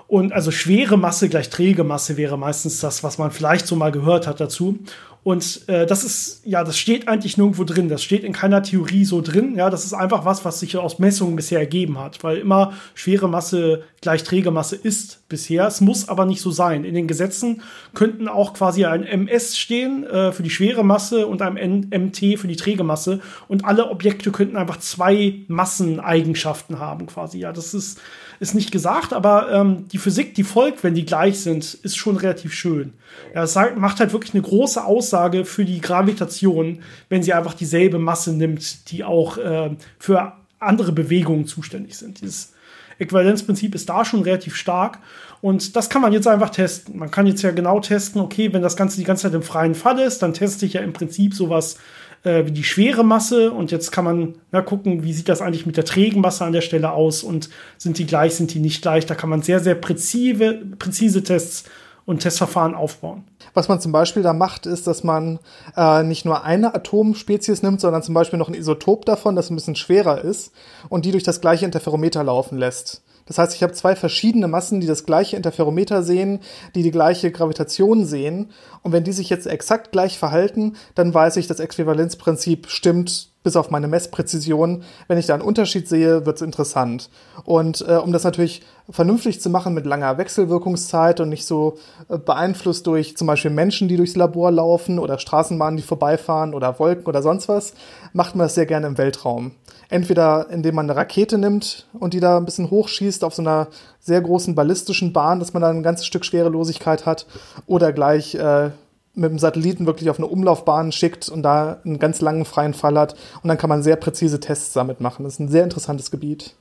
[0.08, 3.90] und also schwere Masse gleich träge Masse wäre meistens das, was man vielleicht so mal
[3.90, 4.78] gehört hat dazu.
[5.26, 7.88] Und äh, das ist, ja, das steht eigentlich nirgendwo drin.
[7.88, 9.56] Das steht in keiner Theorie so drin.
[9.56, 13.28] Ja, das ist einfach was, was sich aus Messungen bisher ergeben hat, weil immer schwere
[13.28, 15.66] Masse gleich träge Masse ist bisher.
[15.66, 16.84] Es muss aber nicht so sein.
[16.84, 21.42] In den Gesetzen könnten auch quasi ein MS stehen äh, für die schwere Masse und
[21.42, 23.18] ein MT für die träge Masse.
[23.48, 27.40] Und alle Objekte könnten einfach zwei Masseneigenschaften haben quasi.
[27.40, 28.00] Ja, das ist
[28.40, 32.16] ist nicht gesagt, aber ähm, die Physik, die folgt, wenn die gleich sind, ist schon
[32.16, 32.92] relativ schön.
[33.34, 37.98] Ja, es macht halt wirklich eine große Aussage für die Gravitation, wenn sie einfach dieselbe
[37.98, 42.20] Masse nimmt, die auch äh, für andere Bewegungen zuständig sind.
[42.20, 42.52] Dieses
[42.98, 44.98] Äquivalenzprinzip ist da schon relativ stark.
[45.42, 46.98] Und das kann man jetzt einfach testen.
[46.98, 49.74] Man kann jetzt ja genau testen, okay, wenn das Ganze die ganze Zeit im freien
[49.74, 51.76] Fall ist, dann teste ich ja im Prinzip sowas
[52.24, 53.52] äh, wie die schwere Masse.
[53.52, 56.52] Und jetzt kann man na, gucken, wie sieht das eigentlich mit der trägen Masse an
[56.52, 59.06] der Stelle aus und sind die gleich, sind die nicht gleich.
[59.06, 61.64] Da kann man sehr, sehr präzise, präzise Tests
[62.06, 63.24] und Testverfahren aufbauen.
[63.52, 65.40] Was man zum Beispiel da macht, ist, dass man
[65.76, 69.56] äh, nicht nur eine Atomspezies nimmt, sondern zum Beispiel noch ein Isotop davon, das ein
[69.56, 70.52] bisschen schwerer ist
[70.88, 73.02] und die durch das gleiche Interferometer laufen lässt.
[73.26, 76.40] Das heißt, ich habe zwei verschiedene Massen, die das gleiche Interferometer sehen,
[76.74, 78.50] die die gleiche Gravitation sehen.
[78.82, 83.54] Und wenn die sich jetzt exakt gleich verhalten, dann weiß ich, das Äquivalenzprinzip stimmt bis
[83.54, 84.82] auf meine Messpräzision.
[85.06, 87.10] Wenn ich da einen Unterschied sehe, wird es interessant.
[87.44, 91.78] Und äh, um das natürlich vernünftig zu machen mit langer Wechselwirkungszeit und nicht so
[92.08, 96.80] äh, beeinflusst durch zum Beispiel Menschen, die durchs Labor laufen oder Straßenbahnen, die vorbeifahren oder
[96.80, 97.72] Wolken oder sonst was,
[98.12, 99.52] macht man das sehr gerne im Weltraum.
[99.90, 103.68] Entweder indem man eine Rakete nimmt und die da ein bisschen hochschießt auf so einer
[104.00, 107.26] sehr großen ballistischen Bahn, dass man da ein ganzes Stück Schwerelosigkeit hat,
[107.68, 108.70] oder gleich äh,
[109.16, 112.98] mit dem Satelliten wirklich auf eine Umlaufbahn schickt und da einen ganz langen freien Fall
[112.98, 113.16] hat.
[113.42, 115.24] Und dann kann man sehr präzise Tests damit machen.
[115.24, 116.54] Das ist ein sehr interessantes Gebiet.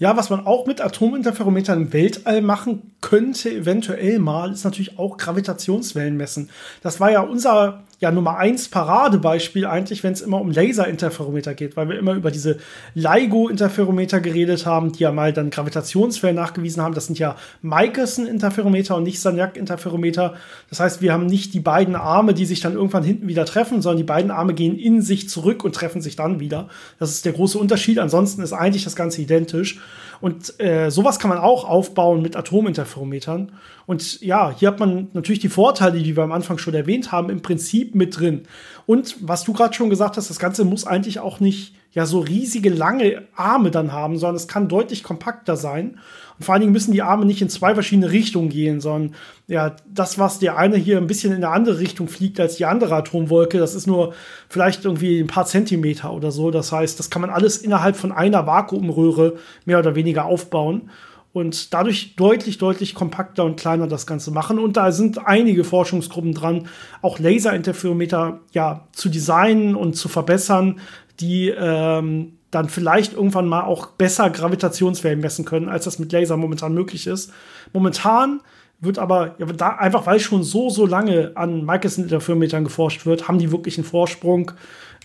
[0.00, 5.16] Ja, was man auch mit Atominterferometern im Weltall machen könnte, eventuell mal, ist natürlich auch
[5.16, 6.50] Gravitationswellen messen.
[6.82, 11.76] Das war ja unser ja Nummer eins Paradebeispiel eigentlich, wenn es immer um Laserinterferometer geht,
[11.76, 12.58] weil wir immer über diese
[12.94, 16.94] LIGO-Interferometer geredet haben, die ja mal dann Gravitationswellen nachgewiesen haben.
[16.94, 20.34] Das sind ja Michelson-Interferometer und nicht Sagnac-Interferometer.
[20.70, 23.82] Das heißt, wir haben nicht die beiden Arme, die sich dann irgendwann hinten wieder treffen,
[23.82, 26.68] sondern die beiden Arme gehen in sich zurück und treffen sich dann wieder.
[27.00, 27.98] Das ist der große Unterschied.
[27.98, 29.80] Ansonsten ist eigentlich das Ganze identisch.
[30.20, 33.52] Und äh, sowas kann man auch aufbauen mit Atominterferometern.
[33.88, 37.30] Und ja, hier hat man natürlich die Vorteile, die wir am Anfang schon erwähnt haben,
[37.30, 38.42] im Prinzip mit drin.
[38.84, 42.20] Und was du gerade schon gesagt hast, das Ganze muss eigentlich auch nicht ja so
[42.20, 45.98] riesige lange Arme dann haben, sondern es kann deutlich kompakter sein.
[46.38, 49.14] Und vor allen Dingen müssen die Arme nicht in zwei verschiedene Richtungen gehen, sondern
[49.46, 52.66] ja, das, was der eine hier ein bisschen in eine andere Richtung fliegt als die
[52.66, 54.12] andere Atomwolke, das ist nur
[54.50, 56.50] vielleicht irgendwie ein paar Zentimeter oder so.
[56.50, 60.90] Das heißt, das kann man alles innerhalb von einer Vakuumröhre mehr oder weniger aufbauen
[61.38, 64.58] und dadurch deutlich, deutlich kompakter und kleiner das Ganze machen.
[64.58, 66.68] Und da sind einige Forschungsgruppen dran,
[67.00, 70.80] auch Laserinterferometer ja zu designen und zu verbessern,
[71.20, 76.36] die ähm, dann vielleicht irgendwann mal auch besser Gravitationswellen messen können, als das mit Laser
[76.36, 77.32] momentan möglich ist.
[77.72, 78.40] Momentan
[78.80, 83.38] wird aber, ja, da, einfach weil schon so, so lange an Michelson-Interferometern geforscht wird, haben
[83.38, 84.52] die wirklich einen Vorsprung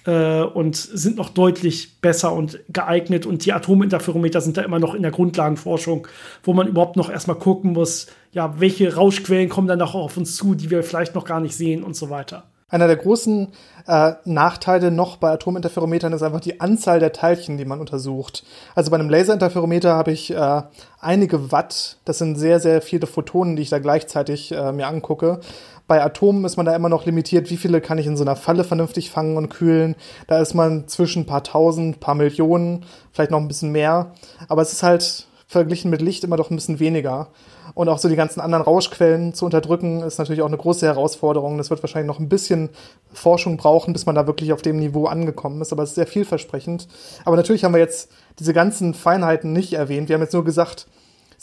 [0.06, 3.26] äh, und sind noch deutlich besser und geeignet.
[3.26, 6.08] Und die Atominterferometer sind da immer noch in der Grundlagenforschung,
[6.44, 10.36] wo man überhaupt noch erstmal gucken muss, ja, welche Rauschquellen kommen dann noch auf uns
[10.36, 12.44] zu, die wir vielleicht noch gar nicht sehen und so weiter.
[12.74, 13.50] Einer der großen
[13.86, 18.44] äh, Nachteile noch bei Atominterferometern ist einfach die Anzahl der Teilchen, die man untersucht.
[18.74, 20.64] Also bei einem Laserinterferometer habe ich äh,
[21.00, 21.98] einige Watt.
[22.04, 25.40] Das sind sehr, sehr viele Photonen, die ich da gleichzeitig äh, mir angucke.
[25.86, 28.36] Bei Atomen ist man da immer noch limitiert, wie viele kann ich in so einer
[28.36, 29.94] Falle vernünftig fangen und kühlen.
[30.26, 34.14] Da ist man zwischen ein paar tausend, paar Millionen, vielleicht noch ein bisschen mehr.
[34.48, 37.30] Aber es ist halt verglichen mit Licht immer doch ein bisschen weniger.
[37.74, 41.58] Und auch so die ganzen anderen Rauschquellen zu unterdrücken, ist natürlich auch eine große Herausforderung.
[41.58, 42.70] Das wird wahrscheinlich noch ein bisschen
[43.14, 45.72] Forschung brauchen, bis man da wirklich auf dem Niveau angekommen ist.
[45.72, 46.88] Aber es ist sehr vielversprechend.
[47.26, 50.10] Aber natürlich haben wir jetzt diese ganzen Feinheiten nicht erwähnt.
[50.10, 50.88] Wir haben jetzt nur gesagt,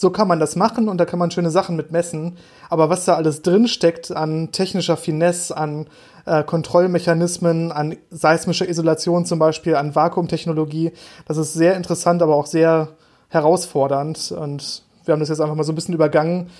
[0.00, 2.38] so kann man das machen und da kann man schöne Sachen mit messen.
[2.70, 5.88] Aber was da alles drin steckt an technischer Finesse, an
[6.24, 10.92] äh, Kontrollmechanismen, an seismischer Isolation zum Beispiel, an Vakuumtechnologie,
[11.26, 12.96] das ist sehr interessant, aber auch sehr
[13.30, 14.32] herausfordernd.
[14.32, 16.50] Und wir haben das jetzt einfach mal so ein bisschen übergangen.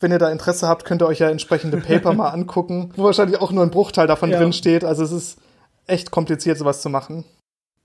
[0.00, 3.40] Wenn ihr da Interesse habt, könnt ihr euch ja entsprechende Paper mal angucken, wo wahrscheinlich
[3.40, 4.38] auch nur ein Bruchteil davon ja.
[4.38, 4.84] drin steht.
[4.84, 5.38] Also es ist
[5.86, 7.24] echt kompliziert, sowas zu machen.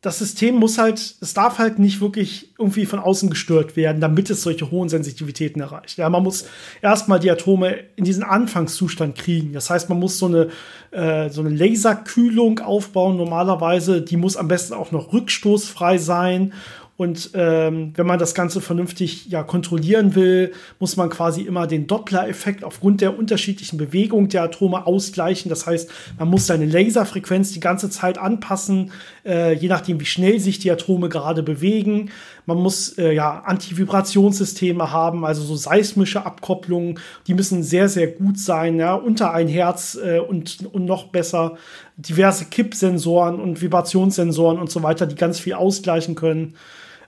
[0.01, 4.29] Das System muss halt, es darf halt nicht wirklich irgendwie von außen gestört werden, damit
[4.29, 5.97] es solche hohen Sensitivitäten erreicht.
[5.97, 6.45] Ja, man muss
[6.81, 9.53] erstmal die Atome in diesen Anfangszustand kriegen.
[9.53, 10.49] Das heißt, man muss so eine,
[10.91, 14.01] äh, so eine Laserkühlung aufbauen normalerweise.
[14.01, 16.51] Die muss am besten auch noch rückstoßfrei sein
[16.95, 21.87] und ähm, wenn man das Ganze vernünftig ja kontrollieren will, muss man quasi immer den
[21.87, 25.49] Doppler-Effekt aufgrund der unterschiedlichen Bewegung der Atome ausgleichen.
[25.49, 28.91] Das heißt, man muss seine Laserfrequenz die ganze Zeit anpassen,
[29.25, 32.11] äh, je nachdem, wie schnell sich die Atome gerade bewegen.
[32.45, 38.37] Man muss äh, ja Antivibrationssysteme haben, also so seismische Abkopplungen, die müssen sehr, sehr gut
[38.37, 41.57] sein, ja, unter ein Herz äh, und, und noch besser.
[41.97, 46.55] Diverse Kippsensoren und Vibrationssensoren und so weiter, die ganz viel ausgleichen können.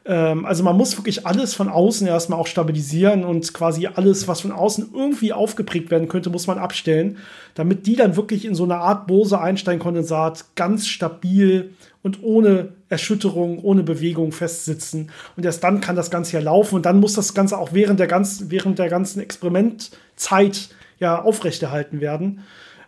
[0.06, 4.42] Ähm, also man muss wirklich alles von außen erstmal auch stabilisieren und quasi alles, was
[4.42, 7.18] von außen irgendwie aufgeprägt werden könnte, muss man abstellen,
[7.56, 13.84] damit die dann wirklich in so eine Art Bose-Einstein-Kondensat ganz stabil und ohne Erschütterung, ohne
[13.84, 15.12] Bewegung festsitzen.
[15.36, 18.00] Und erst dann kann das Ganze ja laufen und dann muss das Ganze auch während
[18.00, 20.70] der ganzen, während der ganzen Experimentzeit
[21.00, 22.44] ja aufrechterhalten werden.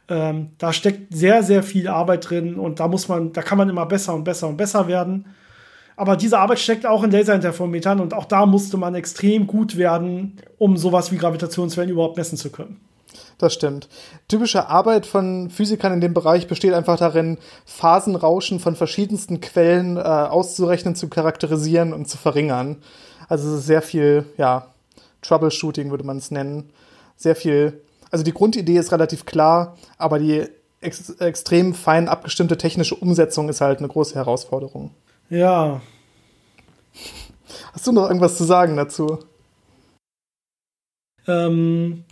[0.09, 3.69] Ähm, da steckt sehr, sehr viel Arbeit drin und da muss man, da kann man
[3.69, 5.25] immer besser und besser und besser werden.
[5.97, 10.37] Aber diese Arbeit steckt auch in Laserinterferometern und auch da musste man extrem gut werden,
[10.59, 12.79] um sowas wie Gravitationswellen überhaupt messen zu können.
[13.37, 13.87] Das stimmt.
[14.27, 20.01] Typische Arbeit von Physikern in dem Bereich besteht einfach darin, Phasenrauschen von verschiedensten Quellen äh,
[20.01, 22.77] auszurechnen, zu charakterisieren und zu verringern.
[23.29, 24.67] Also es ist sehr viel, ja,
[25.21, 26.71] Troubleshooting würde man es nennen.
[27.15, 30.47] Sehr viel also die Grundidee ist relativ klar, aber die
[30.81, 34.91] ex extrem fein abgestimmte technische Umsetzung ist halt eine große Herausforderung.
[35.29, 35.81] Ja.
[37.73, 39.19] Hast du noch irgendwas zu sagen dazu?
[41.27, 42.05] Ähm,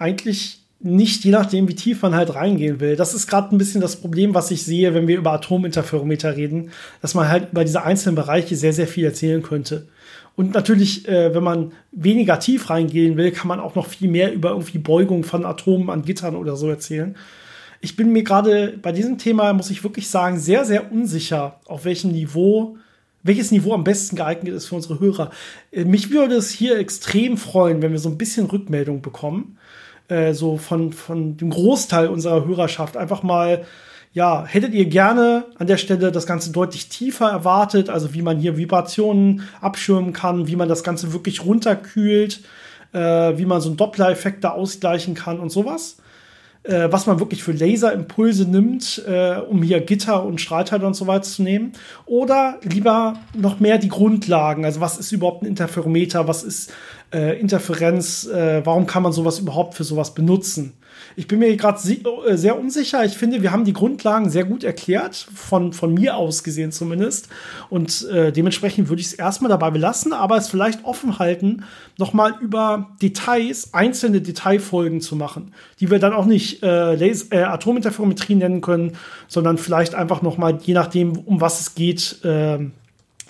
[0.00, 2.96] eigentlich nicht, je nachdem, wie tief man halt reingehen will.
[2.96, 6.70] Das ist gerade ein bisschen das Problem, was ich sehe, wenn wir über Atominterferometer reden,
[7.02, 9.88] dass man halt über diese einzelnen Bereiche sehr, sehr viel erzählen könnte.
[10.36, 14.32] Und natürlich, äh, wenn man weniger tief reingehen will, kann man auch noch viel mehr
[14.32, 17.14] über irgendwie Beugung von Atomen an Gittern oder so erzählen.
[17.82, 21.84] Ich bin mir gerade bei diesem Thema, muss ich wirklich sagen, sehr, sehr unsicher, auf
[21.84, 22.78] welchem Niveau,
[23.22, 25.30] welches Niveau am besten geeignet ist für unsere Hörer.
[25.72, 29.58] Äh, mich würde es hier extrem freuen, wenn wir so ein bisschen Rückmeldung bekommen,
[30.10, 33.64] äh, so von, von dem Großteil unserer Hörerschaft einfach mal
[34.12, 38.38] ja, hättet ihr gerne an der Stelle das Ganze deutlich tiefer erwartet, also wie man
[38.38, 42.40] hier Vibrationen abschirmen kann, wie man das Ganze wirklich runterkühlt,
[42.92, 45.98] äh, wie man so einen Doppler-Effekt da ausgleichen kann und sowas.
[46.62, 51.06] Äh, was man wirklich für Laserimpulse nimmt, äh, um hier Gitter und Strahlteile und so
[51.06, 51.72] weiter zu nehmen.
[52.04, 54.66] Oder lieber noch mehr die Grundlagen.
[54.66, 56.28] Also was ist überhaupt ein Interferometer?
[56.28, 56.70] Was ist
[57.14, 58.26] äh, Interferenz?
[58.26, 60.74] Äh, warum kann man sowas überhaupt für sowas benutzen?
[61.16, 63.04] Ich bin mir gerade äh, sehr unsicher.
[63.04, 67.28] Ich finde, wir haben die Grundlagen sehr gut erklärt, von, von mir aus gesehen zumindest.
[67.68, 71.64] Und äh, dementsprechend würde ich es erstmal dabei belassen, aber es vielleicht offen halten,
[71.98, 78.34] nochmal über Details, einzelne Detailfolgen zu machen, die wir dann auch nicht äh, äh, Atominterferometrie
[78.34, 78.92] nennen können,
[79.28, 82.20] sondern vielleicht einfach nochmal, je nachdem, um was es geht,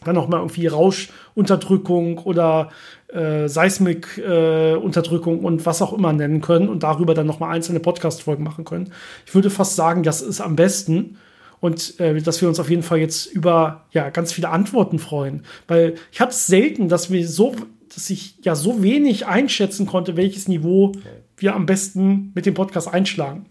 [0.04, 2.70] dann nochmal irgendwie Rauschunterdrückung oder
[3.08, 8.44] äh, Seismik-Unterdrückung äh, und was auch immer nennen können und darüber dann nochmal einzelne Podcast-Folgen
[8.44, 8.92] machen können.
[9.26, 11.18] Ich würde fast sagen, das ist am besten
[11.60, 15.44] und äh, dass wir uns auf jeden Fall jetzt über ja ganz viele Antworten freuen,
[15.68, 17.54] weil ich hatte es selten, dass wir so,
[17.94, 20.92] dass ich ja so wenig einschätzen konnte, welches Niveau
[21.36, 23.46] wir am besten mit dem Podcast einschlagen.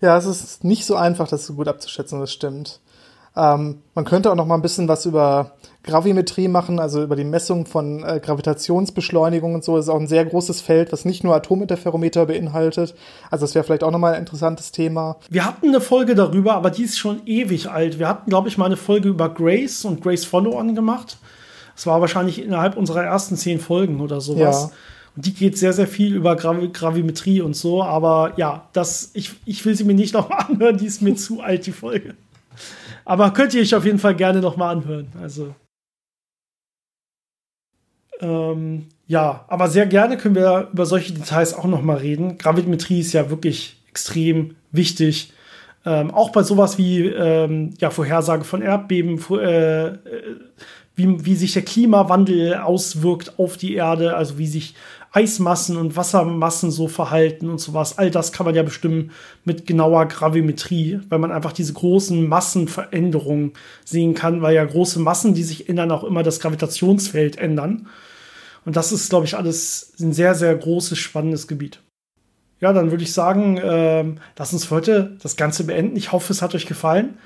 [0.00, 2.80] Ja, es ist nicht so einfach, das so gut abzuschätzen, das stimmt.
[3.36, 5.52] Ähm, man könnte auch noch mal ein bisschen was über
[5.84, 9.76] Gravimetrie machen, also über die Messung von äh, Gravitationsbeschleunigung und so.
[9.76, 12.94] Das ist auch ein sehr großes Feld, was nicht nur Atominterferometer beinhaltet.
[13.30, 15.16] Also das wäre vielleicht auch noch mal ein interessantes Thema.
[15.30, 17.98] Wir hatten eine Folge darüber, aber die ist schon ewig alt.
[17.98, 21.16] Wir hatten, glaube ich, mal eine Folge über Grace und Grace Follow-on gemacht.
[21.74, 24.68] Das war wahrscheinlich innerhalb unserer ersten zehn Folgen oder sowas.
[24.70, 24.76] Ja.
[25.16, 27.82] Und die geht sehr, sehr viel über Gravi Gravimetrie und so.
[27.82, 31.14] Aber ja, das, ich, ich will sie mir nicht noch mal anhören, die ist mir
[31.16, 32.14] zu alt, die Folge.
[33.04, 35.08] Aber könnt ihr euch auf jeden Fall gerne noch mal anhören.
[35.20, 35.54] Also.
[38.20, 42.38] Ähm, ja, aber sehr gerne können wir über solche Details auch noch mal reden.
[42.38, 45.32] Gravimetrie ist ja wirklich extrem wichtig.
[45.84, 49.96] Ähm, auch bei sowas wie ähm, ja, Vorhersage von Erdbeben, äh, äh,
[50.94, 54.74] wie, wie sich der Klimawandel auswirkt auf die Erde, also wie sich
[55.12, 57.98] Eismassen und Wassermassen so verhalten und sowas.
[57.98, 59.10] All das kann man ja bestimmen
[59.44, 63.52] mit genauer Gravimetrie, weil man einfach diese großen Massenveränderungen
[63.84, 67.88] sehen kann, weil ja große Massen, die sich ändern, auch immer das Gravitationsfeld ändern.
[68.64, 71.80] Und das ist, glaube ich, alles ein sehr, sehr großes, spannendes Gebiet.
[72.60, 74.04] Ja, dann würde ich sagen, äh,
[74.38, 75.96] lass uns heute das Ganze beenden.
[75.96, 77.18] Ich hoffe, es hat euch gefallen.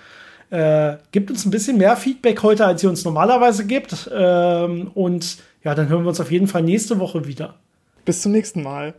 [0.51, 4.11] Äh, gibt uns ein bisschen mehr Feedback heute, als ihr uns normalerweise gibt.
[4.15, 7.55] Ähm, und ja, dann hören wir uns auf jeden Fall nächste Woche wieder.
[8.05, 8.95] Bis zum nächsten Mal.